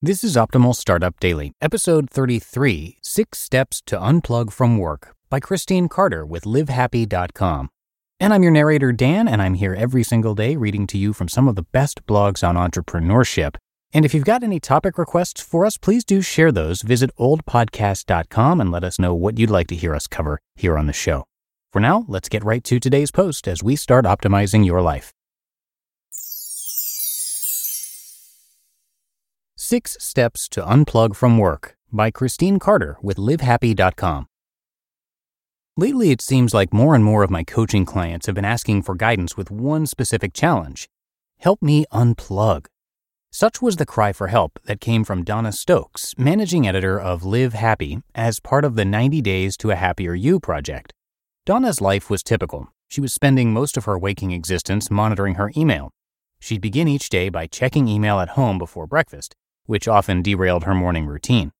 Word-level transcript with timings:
This 0.00 0.22
is 0.22 0.36
Optimal 0.36 0.76
Startup 0.76 1.18
Daily, 1.18 1.54
episode 1.60 2.08
33, 2.08 2.98
Six 3.02 3.36
Steps 3.36 3.82
to 3.86 3.98
Unplug 3.98 4.52
from 4.52 4.78
Work 4.78 5.16
by 5.28 5.40
Christine 5.40 5.88
Carter 5.88 6.24
with 6.24 6.44
livehappy.com. 6.44 7.68
And 8.20 8.32
I'm 8.32 8.44
your 8.44 8.52
narrator, 8.52 8.92
Dan, 8.92 9.26
and 9.26 9.42
I'm 9.42 9.54
here 9.54 9.74
every 9.74 10.04
single 10.04 10.36
day 10.36 10.54
reading 10.54 10.86
to 10.86 10.98
you 10.98 11.12
from 11.12 11.26
some 11.26 11.48
of 11.48 11.56
the 11.56 11.64
best 11.72 12.06
blogs 12.06 12.46
on 12.46 12.54
entrepreneurship. 12.54 13.56
And 13.92 14.04
if 14.04 14.14
you've 14.14 14.24
got 14.24 14.44
any 14.44 14.60
topic 14.60 14.98
requests 14.98 15.40
for 15.40 15.66
us, 15.66 15.76
please 15.76 16.04
do 16.04 16.22
share 16.22 16.52
those. 16.52 16.82
Visit 16.82 17.10
oldpodcast.com 17.16 18.60
and 18.60 18.70
let 18.70 18.84
us 18.84 19.00
know 19.00 19.16
what 19.16 19.36
you'd 19.36 19.50
like 19.50 19.66
to 19.66 19.74
hear 19.74 19.96
us 19.96 20.06
cover 20.06 20.38
here 20.54 20.78
on 20.78 20.86
the 20.86 20.92
show. 20.92 21.24
For 21.72 21.80
now, 21.80 22.04
let's 22.06 22.28
get 22.28 22.44
right 22.44 22.62
to 22.62 22.78
today's 22.78 23.10
post 23.10 23.48
as 23.48 23.64
we 23.64 23.74
start 23.74 24.04
optimizing 24.04 24.64
your 24.64 24.80
life. 24.80 25.12
Six 29.70 29.98
Steps 30.00 30.48
to 30.48 30.62
Unplug 30.62 31.14
from 31.14 31.36
Work 31.36 31.76
by 31.92 32.10
Christine 32.10 32.58
Carter 32.58 32.96
with 33.02 33.18
livehappy.com. 33.18 34.26
Lately, 35.76 36.10
it 36.10 36.22
seems 36.22 36.54
like 36.54 36.72
more 36.72 36.94
and 36.94 37.04
more 37.04 37.22
of 37.22 37.30
my 37.30 37.44
coaching 37.44 37.84
clients 37.84 38.24
have 38.24 38.34
been 38.34 38.46
asking 38.46 38.80
for 38.80 38.94
guidance 38.94 39.36
with 39.36 39.50
one 39.50 39.84
specific 39.84 40.32
challenge 40.32 40.88
help 41.40 41.60
me 41.60 41.84
unplug. 41.92 42.64
Such 43.30 43.60
was 43.60 43.76
the 43.76 43.84
cry 43.84 44.14
for 44.14 44.28
help 44.28 44.58
that 44.64 44.80
came 44.80 45.04
from 45.04 45.22
Donna 45.22 45.52
Stokes, 45.52 46.14
managing 46.16 46.66
editor 46.66 46.98
of 46.98 47.26
Live 47.26 47.52
Happy, 47.52 48.00
as 48.14 48.40
part 48.40 48.64
of 48.64 48.74
the 48.74 48.86
90 48.86 49.20
Days 49.20 49.54
to 49.58 49.70
a 49.70 49.74
Happier 49.76 50.14
You 50.14 50.40
project. 50.40 50.94
Donna's 51.44 51.82
life 51.82 52.08
was 52.08 52.22
typical. 52.22 52.68
She 52.88 53.02
was 53.02 53.12
spending 53.12 53.52
most 53.52 53.76
of 53.76 53.84
her 53.84 53.98
waking 53.98 54.30
existence 54.30 54.90
monitoring 54.90 55.34
her 55.34 55.52
email. 55.54 55.90
She'd 56.40 56.62
begin 56.62 56.88
each 56.88 57.10
day 57.10 57.28
by 57.28 57.46
checking 57.46 57.86
email 57.86 58.18
at 58.18 58.30
home 58.30 58.56
before 58.56 58.86
breakfast, 58.86 59.36
which 59.68 59.86
often 59.86 60.22
derailed 60.22 60.64
her 60.64 60.74
morning 60.74 61.06
routine. 61.06 61.52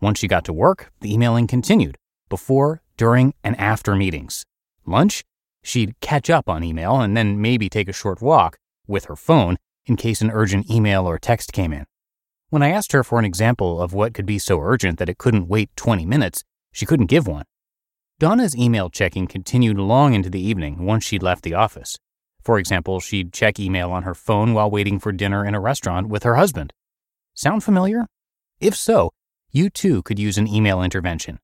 Once 0.00 0.18
she 0.18 0.26
got 0.26 0.46
to 0.46 0.52
work, 0.52 0.90
the 1.00 1.12
emailing 1.12 1.46
continued 1.46 1.98
before, 2.30 2.80
during, 2.96 3.34
and 3.44 3.54
after 3.60 3.94
meetings. 3.94 4.46
Lunch? 4.86 5.22
She'd 5.62 6.00
catch 6.00 6.30
up 6.30 6.48
on 6.48 6.64
email 6.64 6.98
and 7.00 7.14
then 7.14 7.42
maybe 7.42 7.68
take 7.68 7.88
a 7.88 7.92
short 7.92 8.22
walk 8.22 8.56
with 8.86 9.04
her 9.04 9.16
phone 9.16 9.58
in 9.84 9.96
case 9.96 10.22
an 10.22 10.30
urgent 10.30 10.70
email 10.70 11.06
or 11.06 11.18
text 11.18 11.52
came 11.52 11.74
in. 11.74 11.84
When 12.48 12.62
I 12.62 12.70
asked 12.70 12.92
her 12.92 13.04
for 13.04 13.18
an 13.18 13.26
example 13.26 13.82
of 13.82 13.92
what 13.92 14.14
could 14.14 14.24
be 14.24 14.38
so 14.38 14.58
urgent 14.58 14.98
that 14.98 15.10
it 15.10 15.18
couldn't 15.18 15.48
wait 15.48 15.68
20 15.76 16.06
minutes, 16.06 16.44
she 16.72 16.86
couldn't 16.86 17.06
give 17.06 17.26
one. 17.26 17.44
Donna's 18.18 18.56
email 18.56 18.88
checking 18.88 19.26
continued 19.26 19.76
long 19.76 20.14
into 20.14 20.30
the 20.30 20.40
evening 20.40 20.86
once 20.86 21.04
she'd 21.04 21.22
left 21.22 21.42
the 21.42 21.54
office. 21.54 21.98
For 22.42 22.58
example, 22.58 23.00
she'd 23.00 23.34
check 23.34 23.60
email 23.60 23.90
on 23.90 24.04
her 24.04 24.14
phone 24.14 24.54
while 24.54 24.70
waiting 24.70 24.98
for 24.98 25.12
dinner 25.12 25.44
in 25.44 25.54
a 25.54 25.60
restaurant 25.60 26.08
with 26.08 26.22
her 26.22 26.36
husband. 26.36 26.72
Sound 27.34 27.64
familiar? 27.64 28.06
If 28.60 28.74
so, 28.74 29.10
you 29.50 29.70
too 29.70 30.02
could 30.02 30.18
use 30.18 30.38
an 30.38 30.46
email 30.46 30.82
intervention. 30.82 31.38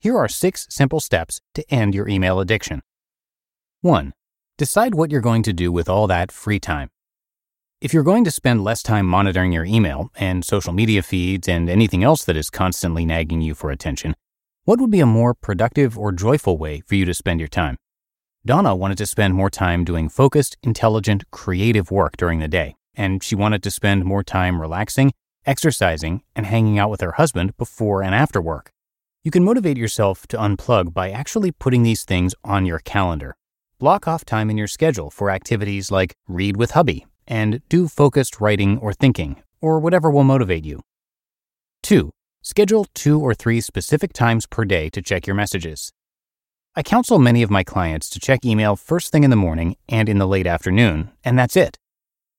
Here 0.00 0.16
are 0.16 0.28
six 0.28 0.66
simple 0.68 1.00
steps 1.00 1.40
to 1.54 1.64
end 1.72 1.94
your 1.94 2.08
email 2.08 2.40
addiction. 2.40 2.82
1. 3.80 4.12
Decide 4.56 4.94
what 4.94 5.10
you're 5.10 5.20
going 5.20 5.42
to 5.44 5.52
do 5.52 5.70
with 5.70 5.88
all 5.88 6.06
that 6.08 6.32
free 6.32 6.58
time. 6.58 6.90
If 7.80 7.94
you're 7.94 8.02
going 8.02 8.24
to 8.24 8.30
spend 8.32 8.64
less 8.64 8.82
time 8.82 9.06
monitoring 9.06 9.52
your 9.52 9.64
email 9.64 10.10
and 10.16 10.44
social 10.44 10.72
media 10.72 11.02
feeds 11.02 11.48
and 11.48 11.70
anything 11.70 12.02
else 12.02 12.24
that 12.24 12.36
is 12.36 12.50
constantly 12.50 13.06
nagging 13.06 13.40
you 13.40 13.54
for 13.54 13.70
attention, 13.70 14.14
what 14.64 14.80
would 14.80 14.90
be 14.90 15.00
a 15.00 15.06
more 15.06 15.32
productive 15.32 15.96
or 15.96 16.10
joyful 16.10 16.58
way 16.58 16.80
for 16.80 16.96
you 16.96 17.04
to 17.04 17.14
spend 17.14 17.38
your 17.38 17.48
time? 17.48 17.76
Donna 18.44 18.74
wanted 18.74 18.98
to 18.98 19.06
spend 19.06 19.34
more 19.34 19.50
time 19.50 19.84
doing 19.84 20.08
focused, 20.08 20.56
intelligent, 20.62 21.30
creative 21.30 21.90
work 21.90 22.16
during 22.16 22.40
the 22.40 22.48
day, 22.48 22.74
and 22.94 23.22
she 23.22 23.36
wanted 23.36 23.62
to 23.62 23.70
spend 23.70 24.04
more 24.04 24.24
time 24.24 24.60
relaxing 24.60 25.12
exercising, 25.48 26.22
and 26.36 26.46
hanging 26.46 26.78
out 26.78 26.90
with 26.90 27.00
her 27.00 27.12
husband 27.12 27.56
before 27.56 28.02
and 28.02 28.14
after 28.14 28.40
work. 28.40 28.70
You 29.24 29.32
can 29.32 29.42
motivate 29.42 29.76
yourself 29.76 30.26
to 30.28 30.36
unplug 30.36 30.94
by 30.94 31.10
actually 31.10 31.50
putting 31.50 31.82
these 31.82 32.04
things 32.04 32.34
on 32.44 32.66
your 32.66 32.78
calendar. 32.78 33.34
Block 33.78 34.06
off 34.06 34.24
time 34.24 34.50
in 34.50 34.58
your 34.58 34.68
schedule 34.68 35.10
for 35.10 35.30
activities 35.30 35.90
like 35.90 36.14
read 36.28 36.56
with 36.56 36.72
hubby 36.72 37.06
and 37.26 37.60
do 37.68 37.88
focused 37.88 38.40
writing 38.40 38.78
or 38.78 38.92
thinking, 38.92 39.42
or 39.60 39.80
whatever 39.80 40.10
will 40.10 40.24
motivate 40.24 40.64
you. 40.64 40.82
2. 41.82 42.10
Schedule 42.42 42.86
two 42.94 43.20
or 43.20 43.34
three 43.34 43.60
specific 43.60 44.12
times 44.12 44.46
per 44.46 44.64
day 44.64 44.88
to 44.90 45.02
check 45.02 45.26
your 45.26 45.36
messages. 45.36 45.90
I 46.76 46.82
counsel 46.82 47.18
many 47.18 47.42
of 47.42 47.50
my 47.50 47.64
clients 47.64 48.08
to 48.10 48.20
check 48.20 48.44
email 48.44 48.76
first 48.76 49.10
thing 49.10 49.24
in 49.24 49.30
the 49.30 49.36
morning 49.36 49.76
and 49.88 50.08
in 50.08 50.18
the 50.18 50.26
late 50.26 50.46
afternoon, 50.46 51.10
and 51.24 51.38
that's 51.38 51.56
it. 51.56 51.76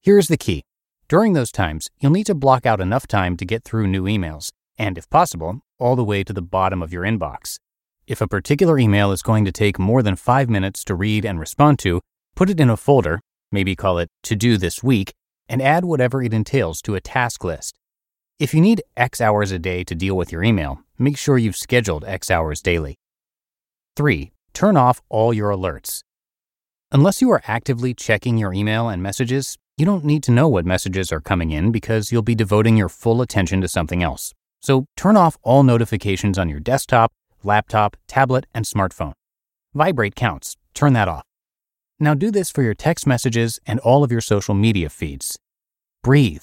Here's 0.00 0.28
the 0.28 0.36
key 0.36 0.62
during 1.08 1.32
those 1.32 1.50
times, 1.50 1.88
you'll 1.98 2.12
need 2.12 2.26
to 2.26 2.34
block 2.34 2.66
out 2.66 2.80
enough 2.80 3.06
time 3.06 3.36
to 3.38 3.46
get 3.46 3.64
through 3.64 3.86
new 3.86 4.04
emails, 4.04 4.50
and 4.76 4.98
if 4.98 5.08
possible, 5.08 5.62
all 5.78 5.96
the 5.96 6.04
way 6.04 6.22
to 6.22 6.34
the 6.34 6.42
bottom 6.42 6.82
of 6.82 6.92
your 6.92 7.02
inbox. 7.02 7.58
If 8.06 8.20
a 8.20 8.28
particular 8.28 8.78
email 8.78 9.10
is 9.12 9.22
going 9.22 9.44
to 9.46 9.52
take 9.52 9.78
more 9.78 10.02
than 10.02 10.16
five 10.16 10.50
minutes 10.50 10.84
to 10.84 10.94
read 10.94 11.24
and 11.24 11.40
respond 11.40 11.78
to, 11.80 12.02
put 12.36 12.50
it 12.50 12.60
in 12.60 12.68
a 12.68 12.76
folder, 12.76 13.20
maybe 13.50 13.74
call 13.74 13.98
it 13.98 14.10
To 14.24 14.36
Do 14.36 14.58
This 14.58 14.82
Week, 14.82 15.14
and 15.48 15.62
add 15.62 15.84
whatever 15.86 16.22
it 16.22 16.34
entails 16.34 16.82
to 16.82 16.94
a 16.94 17.00
task 17.00 17.42
list. 17.42 17.78
If 18.38 18.52
you 18.52 18.60
need 18.60 18.82
X 18.96 19.20
hours 19.20 19.50
a 19.50 19.58
day 19.58 19.84
to 19.84 19.94
deal 19.94 20.16
with 20.16 20.30
your 20.30 20.44
email, 20.44 20.80
make 20.98 21.16
sure 21.16 21.38
you've 21.38 21.56
scheduled 21.56 22.04
X 22.04 22.30
hours 22.30 22.60
daily. 22.60 22.98
3. 23.96 24.30
Turn 24.52 24.76
off 24.76 25.00
all 25.08 25.32
your 25.32 25.50
alerts. 25.50 26.02
Unless 26.92 27.20
you 27.20 27.30
are 27.30 27.42
actively 27.46 27.94
checking 27.94 28.38
your 28.38 28.52
email 28.52 28.88
and 28.88 29.02
messages, 29.02 29.56
you 29.78 29.86
don't 29.86 30.04
need 30.04 30.24
to 30.24 30.32
know 30.32 30.48
what 30.48 30.66
messages 30.66 31.12
are 31.12 31.20
coming 31.20 31.52
in 31.52 31.70
because 31.70 32.10
you'll 32.10 32.22
be 32.22 32.34
devoting 32.34 32.76
your 32.76 32.88
full 32.88 33.22
attention 33.22 33.60
to 33.60 33.68
something 33.68 34.02
else. 34.02 34.34
So 34.60 34.86
turn 34.96 35.16
off 35.16 35.38
all 35.42 35.62
notifications 35.62 36.36
on 36.36 36.48
your 36.48 36.58
desktop, 36.58 37.12
laptop, 37.44 37.96
tablet, 38.08 38.46
and 38.52 38.64
smartphone. 38.64 39.12
Vibrate 39.74 40.16
counts. 40.16 40.56
Turn 40.74 40.94
that 40.94 41.06
off. 41.06 41.22
Now 42.00 42.14
do 42.14 42.32
this 42.32 42.50
for 42.50 42.62
your 42.62 42.74
text 42.74 43.06
messages 43.06 43.60
and 43.66 43.78
all 43.80 44.02
of 44.02 44.10
your 44.10 44.20
social 44.20 44.54
media 44.54 44.88
feeds. 44.88 45.38
Breathe. 46.02 46.42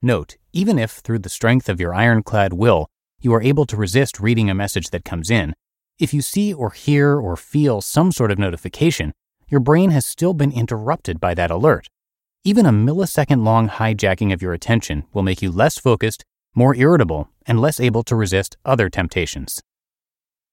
Note, 0.00 0.36
even 0.52 0.78
if 0.78 0.92
through 0.92 1.18
the 1.20 1.28
strength 1.28 1.68
of 1.68 1.78
your 1.78 1.94
ironclad 1.94 2.54
will, 2.54 2.88
you 3.20 3.34
are 3.34 3.42
able 3.42 3.66
to 3.66 3.76
resist 3.76 4.18
reading 4.18 4.48
a 4.48 4.54
message 4.54 4.90
that 4.90 5.04
comes 5.04 5.30
in, 5.30 5.54
if 5.98 6.12
you 6.14 6.22
see 6.22 6.52
or 6.52 6.70
hear 6.70 7.20
or 7.20 7.36
feel 7.36 7.80
some 7.80 8.12
sort 8.12 8.30
of 8.30 8.38
notification, 8.38 9.12
your 9.48 9.60
brain 9.60 9.90
has 9.90 10.06
still 10.06 10.32
been 10.32 10.50
interrupted 10.50 11.20
by 11.20 11.34
that 11.34 11.50
alert. 11.50 11.88
Even 12.44 12.66
a 12.66 12.72
millisecond 12.72 13.44
long 13.44 13.68
hijacking 13.68 14.32
of 14.32 14.42
your 14.42 14.52
attention 14.52 15.04
will 15.12 15.22
make 15.22 15.42
you 15.42 15.52
less 15.52 15.78
focused, 15.78 16.24
more 16.56 16.74
irritable, 16.74 17.28
and 17.46 17.60
less 17.60 17.78
able 17.78 18.02
to 18.02 18.16
resist 18.16 18.56
other 18.64 18.90
temptations. 18.90 19.62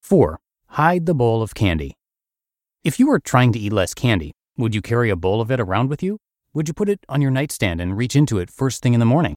4. 0.00 0.38
Hide 0.68 1.06
the 1.06 1.14
bowl 1.14 1.42
of 1.42 1.56
candy. 1.56 1.96
If 2.84 3.00
you 3.00 3.08
were 3.08 3.18
trying 3.18 3.52
to 3.54 3.58
eat 3.58 3.72
less 3.72 3.94
candy, 3.94 4.30
would 4.56 4.76
you 4.76 4.80
carry 4.80 5.10
a 5.10 5.16
bowl 5.16 5.40
of 5.40 5.50
it 5.50 5.58
around 5.58 5.90
with 5.90 6.04
you? 6.04 6.18
Would 6.54 6.68
you 6.68 6.74
put 6.74 6.88
it 6.88 7.00
on 7.08 7.20
your 7.20 7.32
nightstand 7.32 7.80
and 7.80 7.96
reach 7.96 8.14
into 8.14 8.38
it 8.38 8.48
first 8.48 8.80
thing 8.80 8.94
in 8.94 9.00
the 9.00 9.06
morning? 9.06 9.34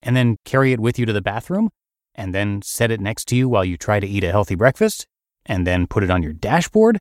And 0.00 0.14
then 0.14 0.36
carry 0.44 0.70
it 0.72 0.78
with 0.78 1.00
you 1.00 1.06
to 1.06 1.12
the 1.12 1.20
bathroom? 1.20 1.68
And 2.14 2.32
then 2.32 2.62
set 2.62 2.92
it 2.92 3.00
next 3.00 3.24
to 3.28 3.36
you 3.36 3.48
while 3.48 3.64
you 3.64 3.76
try 3.76 3.98
to 3.98 4.06
eat 4.06 4.22
a 4.22 4.30
healthy 4.30 4.54
breakfast? 4.54 5.08
And 5.46 5.66
then 5.66 5.88
put 5.88 6.04
it 6.04 6.10
on 6.12 6.22
your 6.22 6.32
dashboard? 6.32 6.98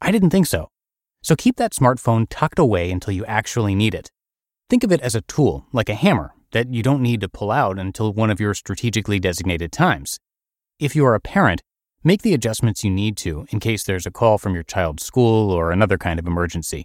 I 0.00 0.10
didn't 0.10 0.30
think 0.30 0.46
so. 0.46 0.68
So 1.22 1.36
keep 1.36 1.56
that 1.56 1.74
smartphone 1.74 2.26
tucked 2.30 2.58
away 2.58 2.90
until 2.90 3.12
you 3.12 3.26
actually 3.26 3.74
need 3.74 3.94
it. 3.94 4.10
Think 4.70 4.84
of 4.84 4.92
it 4.92 5.00
as 5.00 5.16
a 5.16 5.22
tool, 5.22 5.66
like 5.72 5.88
a 5.88 5.94
hammer, 5.94 6.32
that 6.52 6.72
you 6.72 6.80
don't 6.80 7.02
need 7.02 7.20
to 7.22 7.28
pull 7.28 7.50
out 7.50 7.76
until 7.76 8.12
one 8.12 8.30
of 8.30 8.38
your 8.38 8.54
strategically 8.54 9.18
designated 9.18 9.72
times. 9.72 10.20
If 10.78 10.94
you 10.94 11.04
are 11.06 11.16
a 11.16 11.20
parent, 11.20 11.60
make 12.04 12.22
the 12.22 12.34
adjustments 12.34 12.84
you 12.84 12.90
need 12.92 13.16
to 13.16 13.48
in 13.50 13.58
case 13.58 13.82
there's 13.82 14.06
a 14.06 14.12
call 14.12 14.38
from 14.38 14.54
your 14.54 14.62
child's 14.62 15.04
school 15.04 15.50
or 15.50 15.72
another 15.72 15.98
kind 15.98 16.20
of 16.20 16.26
emergency. 16.28 16.84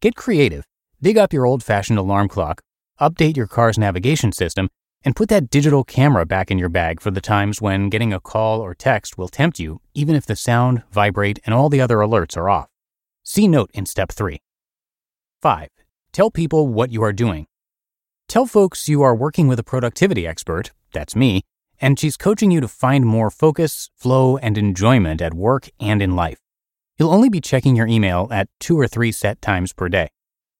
Get 0.00 0.16
creative. 0.16 0.64
Dig 1.00 1.16
up 1.16 1.32
your 1.32 1.46
old 1.46 1.62
fashioned 1.62 2.00
alarm 2.00 2.26
clock, 2.26 2.60
update 3.00 3.36
your 3.36 3.46
car's 3.46 3.78
navigation 3.78 4.32
system, 4.32 4.68
and 5.04 5.14
put 5.14 5.28
that 5.28 5.48
digital 5.48 5.84
camera 5.84 6.26
back 6.26 6.50
in 6.50 6.58
your 6.58 6.68
bag 6.68 7.00
for 7.00 7.12
the 7.12 7.20
times 7.20 7.62
when 7.62 7.88
getting 7.88 8.12
a 8.12 8.18
call 8.18 8.60
or 8.60 8.74
text 8.74 9.16
will 9.16 9.28
tempt 9.28 9.60
you, 9.60 9.80
even 9.94 10.16
if 10.16 10.26
the 10.26 10.34
sound, 10.34 10.82
vibrate, 10.90 11.38
and 11.46 11.54
all 11.54 11.68
the 11.68 11.80
other 11.80 11.98
alerts 11.98 12.36
are 12.36 12.50
off. 12.50 12.68
See 13.22 13.46
note 13.46 13.70
in 13.74 13.86
step 13.86 14.10
3. 14.10 14.40
5. 15.40 15.68
Tell 16.12 16.30
people 16.30 16.68
what 16.68 16.92
you 16.92 17.02
are 17.02 17.12
doing. 17.12 17.46
Tell 18.28 18.44
folks 18.44 18.86
you 18.86 19.00
are 19.00 19.14
working 19.14 19.48
with 19.48 19.58
a 19.58 19.64
productivity 19.64 20.26
expert, 20.26 20.70
that's 20.92 21.16
me, 21.16 21.40
and 21.80 21.98
she's 21.98 22.18
coaching 22.18 22.50
you 22.50 22.60
to 22.60 22.68
find 22.68 23.06
more 23.06 23.30
focus, 23.30 23.88
flow, 23.96 24.36
and 24.36 24.58
enjoyment 24.58 25.22
at 25.22 25.32
work 25.32 25.70
and 25.80 26.02
in 26.02 26.14
life. 26.14 26.38
You'll 26.98 27.14
only 27.14 27.30
be 27.30 27.40
checking 27.40 27.76
your 27.76 27.86
email 27.86 28.28
at 28.30 28.50
two 28.60 28.78
or 28.78 28.86
three 28.86 29.10
set 29.10 29.40
times 29.40 29.72
per 29.72 29.88
day. 29.88 30.08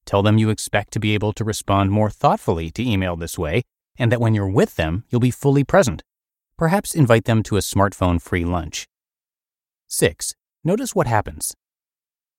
Tell 0.07 0.23
them 0.23 0.39
you 0.39 0.49
expect 0.49 0.91
to 0.95 1.01
be 1.01 1.13
able 1.13 1.35
to 1.35 1.45
respond 1.45 1.91
more 1.91 2.09
thoughtfully 2.09 2.71
to 2.71 2.83
email 2.83 3.15
this 3.15 3.39
way, 3.39 3.61
and 3.99 4.11
that 4.11 4.23
when 4.23 4.33
you're 4.33 4.49
with 4.49 4.77
them, 4.77 5.05
you'll 5.11 5.21
be 5.21 5.31
fully 5.31 5.65
present. 5.65 6.03
Perhaps 6.57 6.95
invite 6.95 7.27
them 7.27 7.43
to 7.43 7.59
a 7.59 7.61
smartphone 7.61 8.23
free 8.23 8.47
lunch. 8.47 8.87
6. 9.89 10.35
Notice 10.65 10.95
what 10.95 11.07
happens. 11.07 11.55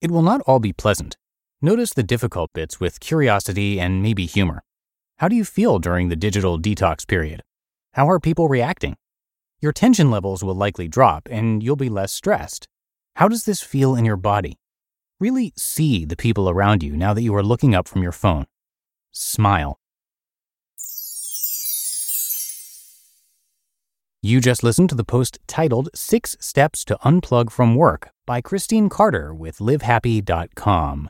It 0.01 0.09
will 0.09 0.23
not 0.23 0.41
all 0.47 0.59
be 0.59 0.73
pleasant. 0.73 1.15
Notice 1.63 1.93
the 1.93 2.03
difficult 2.03 2.51
bits 2.51 2.81
with 2.81 2.99
curiosity 2.99 3.79
and 3.79 4.03
maybe 4.03 4.25
humor. 4.25 4.63
How 5.19 5.29
do 5.29 5.35
you 5.37 5.45
feel 5.45 5.79
during 5.79 6.09
the 6.09 6.17
digital 6.17 6.59
detox 6.59 7.07
period? 7.07 7.41
How 7.93 8.09
are 8.09 8.19
people 8.19 8.49
reacting? 8.49 8.97
Your 9.61 9.71
tension 9.71 10.11
levels 10.11 10.43
will 10.43 10.55
likely 10.55 10.89
drop 10.89 11.29
and 11.31 11.63
you'll 11.63 11.77
be 11.77 11.87
less 11.87 12.11
stressed. 12.11 12.67
How 13.15 13.29
does 13.29 13.45
this 13.45 13.61
feel 13.61 13.95
in 13.95 14.03
your 14.03 14.17
body? 14.17 14.59
Really 15.21 15.53
see 15.55 16.03
the 16.03 16.17
people 16.17 16.49
around 16.49 16.83
you 16.83 16.97
now 16.97 17.13
that 17.13 17.21
you 17.21 17.33
are 17.33 17.41
looking 17.41 17.73
up 17.73 17.87
from 17.87 18.03
your 18.03 18.11
phone. 18.11 18.45
Smile. 19.13 19.79
You 24.21 24.41
just 24.41 24.63
listened 24.63 24.89
to 24.89 24.95
the 24.95 25.05
post 25.05 25.39
titled 25.47 25.87
Six 25.95 26.35
Steps 26.41 26.83
to 26.85 26.97
Unplug 27.05 27.49
from 27.49 27.75
Work 27.75 28.09
by 28.25 28.41
Christine 28.41 28.89
Carter 28.89 29.33
with 29.33 29.59
livehappy.com. 29.59 31.09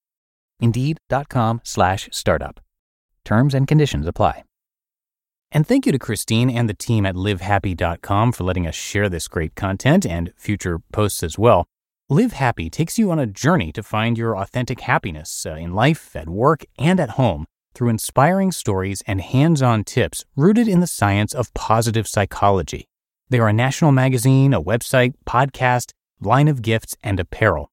Indeed.com 0.61 1.61
slash 1.63 2.07
startup. 2.11 2.59
Terms 3.25 3.53
and 3.53 3.67
conditions 3.67 4.07
apply. 4.07 4.43
And 5.51 5.67
thank 5.67 5.85
you 5.85 5.91
to 5.91 5.99
Christine 5.99 6.49
and 6.49 6.69
the 6.69 6.73
team 6.73 7.05
at 7.05 7.15
livehappy.com 7.15 8.31
for 8.31 8.43
letting 8.45 8.65
us 8.65 8.75
share 8.75 9.09
this 9.09 9.27
great 9.27 9.55
content 9.55 10.05
and 10.05 10.31
future 10.37 10.79
posts 10.93 11.23
as 11.23 11.37
well. 11.37 11.65
Live 12.09 12.33
Happy 12.33 12.69
takes 12.69 12.97
you 12.97 13.11
on 13.11 13.19
a 13.19 13.25
journey 13.25 13.71
to 13.73 13.83
find 13.83 14.17
your 14.17 14.37
authentic 14.37 14.81
happiness 14.81 15.45
uh, 15.45 15.55
in 15.55 15.73
life, 15.73 16.15
at 16.15 16.29
work, 16.29 16.63
and 16.77 16.99
at 16.99 17.11
home 17.11 17.45
through 17.73 17.89
inspiring 17.89 18.51
stories 18.51 19.01
and 19.07 19.21
hands 19.21 19.61
on 19.61 19.83
tips 19.83 20.25
rooted 20.35 20.67
in 20.67 20.81
the 20.81 20.87
science 20.87 21.33
of 21.33 21.53
positive 21.53 22.07
psychology. 22.07 22.87
They 23.29 23.39
are 23.39 23.47
a 23.47 23.53
national 23.53 23.93
magazine, 23.93 24.53
a 24.53 24.61
website, 24.61 25.13
podcast, 25.25 25.91
line 26.19 26.49
of 26.49 26.61
gifts, 26.61 26.97
and 27.01 27.17
apparel. 27.19 27.70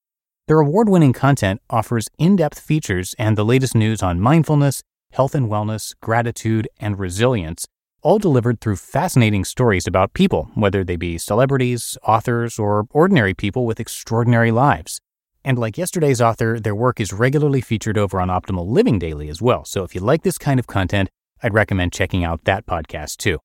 Their 0.48 0.60
award 0.60 0.88
winning 0.88 1.12
content 1.12 1.60
offers 1.68 2.08
in 2.16 2.36
depth 2.36 2.58
features 2.58 3.14
and 3.18 3.36
the 3.36 3.44
latest 3.44 3.74
news 3.74 4.02
on 4.02 4.18
mindfulness, 4.18 4.82
health 5.12 5.34
and 5.34 5.50
wellness, 5.50 5.94
gratitude, 6.00 6.66
and 6.80 6.98
resilience, 6.98 7.66
all 8.00 8.18
delivered 8.18 8.58
through 8.58 8.76
fascinating 8.76 9.44
stories 9.44 9.86
about 9.86 10.14
people, 10.14 10.50
whether 10.54 10.82
they 10.82 10.96
be 10.96 11.18
celebrities, 11.18 11.98
authors, 12.02 12.58
or 12.58 12.86
ordinary 12.92 13.34
people 13.34 13.66
with 13.66 13.78
extraordinary 13.78 14.50
lives. 14.50 15.02
And 15.44 15.58
like 15.58 15.76
yesterday's 15.76 16.22
author, 16.22 16.58
their 16.58 16.74
work 16.74 16.98
is 16.98 17.12
regularly 17.12 17.60
featured 17.60 17.98
over 17.98 18.18
on 18.18 18.28
Optimal 18.28 18.66
Living 18.66 18.98
Daily 18.98 19.28
as 19.28 19.42
well. 19.42 19.66
So 19.66 19.84
if 19.84 19.94
you 19.94 20.00
like 20.00 20.22
this 20.22 20.38
kind 20.38 20.58
of 20.58 20.66
content, 20.66 21.10
I'd 21.42 21.52
recommend 21.52 21.92
checking 21.92 22.24
out 22.24 22.44
that 22.44 22.64
podcast 22.64 23.18
too. 23.18 23.38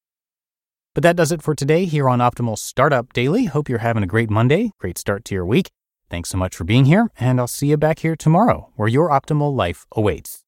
But 0.94 1.04
that 1.04 1.18
does 1.18 1.34
it 1.34 1.42
for 1.42 1.54
today 1.54 1.84
here 1.84 2.08
on 2.08 2.20
Optimal 2.20 2.58
Startup 2.58 3.12
Daily. 3.12 3.44
Hope 3.44 3.68
you're 3.68 3.80
having 3.80 4.04
a 4.04 4.08
great 4.08 4.30
Monday, 4.30 4.72
great 4.80 4.98
start 4.98 5.26
to 5.26 5.36
your 5.36 5.46
week. 5.46 5.70
Thanks 6.13 6.30
so 6.30 6.38
much 6.38 6.56
for 6.56 6.63
being 6.63 6.86
here, 6.86 7.10
and 7.19 7.39
I'll 7.39 7.48
see 7.48 7.65
you 7.65 7.75
back 7.75 7.98
here 7.98 8.15
tomorrow 8.15 8.69
where 8.75 8.88
your 8.88 9.10
optimal 9.10 9.51
life 9.51 9.88
awaits. 9.95 10.43